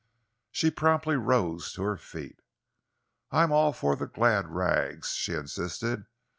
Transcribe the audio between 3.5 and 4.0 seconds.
all for